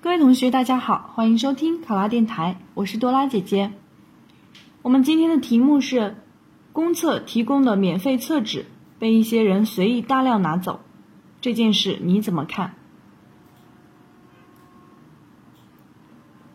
[0.00, 3.72] 各位同学，大家好，欢迎收听考拉电台，我是多拉姐姐。
[4.80, 6.14] 我们今天的题目是：
[6.72, 8.66] 公厕提供的免费厕纸
[9.00, 10.78] 被一些人随意大量拿走，
[11.40, 12.74] 这件事你怎么看？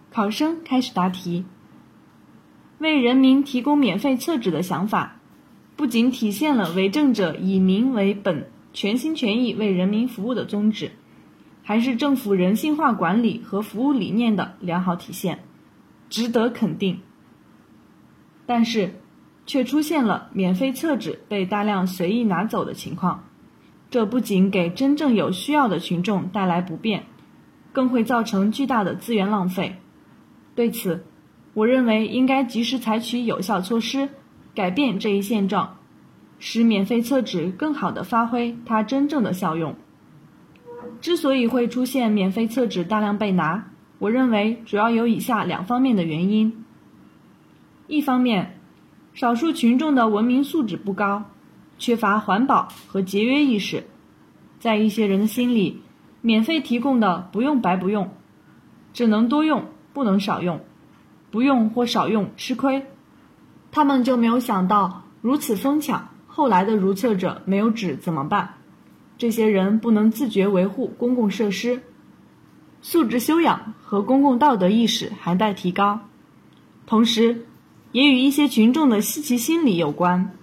[0.10, 1.44] 考生开始答题。
[2.78, 5.18] 为人民提供免费厕纸的想法，
[5.76, 10.94] 不仅体现了为政者以民为本、全心全意为人民服务的宗旨。
[11.64, 15.40] 还是政府人性化管理和服务理念的良好体现，
[16.10, 17.00] 值得肯定。
[18.46, 18.96] 但是，
[19.46, 23.24] 却出现了免费厕纸被大量随意拿走的情况，
[23.90, 27.06] 这不仅给真正有需要的群众带来不便，
[27.72, 29.78] 更会造成巨大的资源浪费。
[30.56, 31.06] 对此，
[31.54, 34.10] 我认为应该及时采取有效措施，
[34.54, 35.78] 改变这一现状，
[36.40, 39.76] 使免费厕纸更好地发挥它真正的效用。
[41.04, 43.66] 之所以会出现免费厕纸大量被拿，
[44.00, 46.64] 我认为主要有以下两方面的原因。
[47.88, 48.58] 一方面，
[49.14, 51.26] 少数群众的文明素质不高，
[51.78, 53.84] 缺乏环保和节约意识，
[54.60, 55.82] 在一些人的心里，
[56.22, 58.10] 免费提供的不用白不用，
[58.94, 60.62] 只能多用不能少用，
[61.32, 62.86] 不用或少用吃亏，
[63.74, 68.54] 他们就没有想到如此疯抢，后来的如厕者没有纸怎么办？
[69.18, 71.82] 这些人不能自觉维护公共设施，
[72.82, 76.02] 素质修养和公共道德意识还待提高。
[76.86, 77.46] 同时，
[77.92, 80.36] 也与一些群众的稀奇心理有关。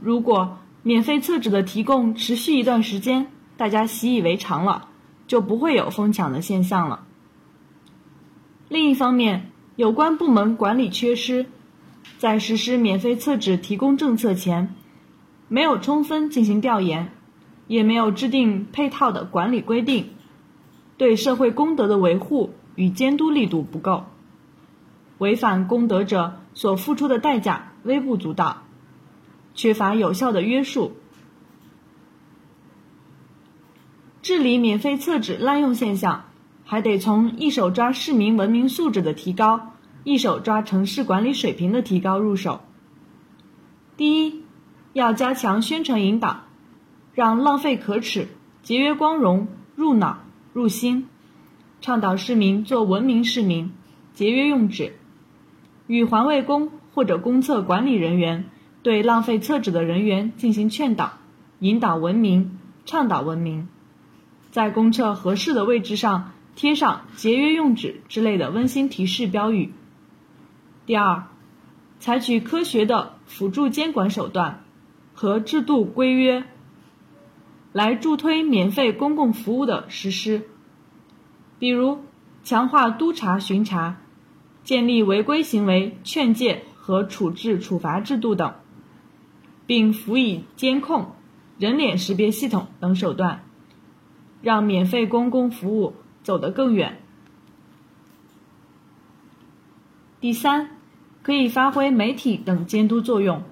[0.00, 3.26] 如果免费厕纸的提供持续一段时间，
[3.56, 4.88] 大家习以为常了，
[5.26, 7.04] 就不会有疯抢的现象了。
[8.68, 11.46] 另一方面，有关部门管理缺失，
[12.16, 14.74] 在实施免费厕纸提供政策前，
[15.48, 17.10] 没有充分进行调研。
[17.68, 20.08] 也没有制定配套的管理规定，
[20.96, 24.06] 对社会公德的维护与监督力度不够，
[25.18, 28.64] 违反公德者所付出的代价微不足道，
[29.54, 30.96] 缺乏有效的约束。
[34.22, 36.24] 治理免费厕纸滥用现象，
[36.64, 42.60] 还得从一手抓市民文明素质的提高，一手抓城市管理水平的提高入手。
[43.96, 44.42] 第一，
[44.94, 46.47] 要加强宣传引导。
[47.18, 48.28] 让浪费可耻、
[48.62, 50.20] 节约光荣入脑
[50.52, 51.08] 入心，
[51.80, 53.72] 倡导市民做文明市民，
[54.14, 54.92] 节约用纸。
[55.88, 58.44] 与环卫工或者公厕管理人员
[58.84, 61.14] 对浪费厕纸的人员进行劝导，
[61.58, 62.56] 引导文明，
[62.86, 63.66] 倡导文明。
[64.52, 69.72] 在公厕合适的位置上贴上“节约用纸”之类的温馨提示标语。
[70.86, 71.24] 第二，
[71.98, 74.62] 采取科学的辅助监管手段
[75.14, 76.44] 和制度规约。
[77.72, 80.48] 来助推免费公共服务的实施，
[81.58, 81.98] 比如
[82.42, 83.98] 强化督查巡查、
[84.64, 88.54] 建立违规行为劝诫和处置处罚制度等，
[89.66, 91.12] 并辅以监控、
[91.58, 93.44] 人脸识别系统等手段，
[94.40, 97.00] 让免费公共服务走得更远。
[100.20, 100.70] 第三，
[101.22, 103.42] 可以发挥媒体等监督作用，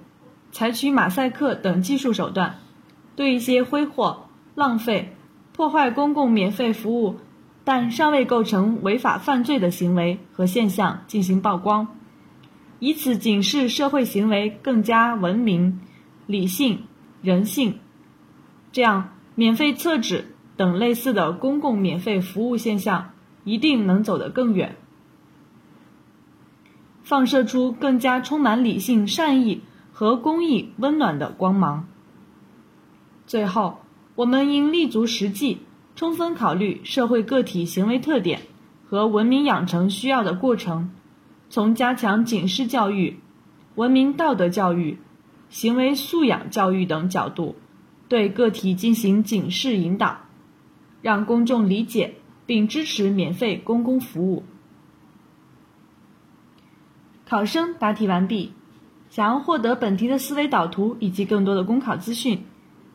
[0.53, 2.61] 采取马赛克等技术手段。
[3.17, 5.17] 对一些挥霍、浪费、
[5.53, 7.17] 破坏公共免费服务，
[7.65, 11.89] 但尚未构成违法犯罪的行为和现象进行曝光，
[12.79, 15.81] 以此警示社会行为更加文明、
[16.27, 16.85] 理性、
[17.23, 17.79] 人性。
[18.71, 23.13] 这样，免费厕纸等类似的公共免费服务现象
[23.45, 24.77] 一定能走得更远，
[27.03, 29.63] 放射出更加充满理性、善意
[29.93, 31.89] 和公益温暖的光芒。
[33.27, 33.79] 最后，
[34.15, 35.59] 我们应立足实际，
[35.97, 38.43] 充分考虑社会个体行为特点
[38.89, 40.91] 和文明养成需要的过程，
[41.51, 43.19] 从加强警示教育、
[43.75, 44.99] 文明道德教育、
[45.49, 47.57] 行为素养教育等角度，
[48.09, 50.19] 对个体进行警示引导，
[51.03, 52.15] 让公众理解
[52.47, 54.45] 并支持免费公共服务。
[57.29, 58.53] 考生答题完毕。
[59.09, 62.43] 想要获得本题的思维导图以及更多的公考资讯。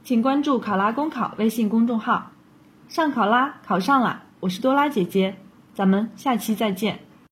[0.03, 2.31] 请关注“考拉公考”微信公众号，
[2.87, 5.37] 上考拉考上了，我是多拉姐姐，
[5.75, 7.01] 咱们下期再见。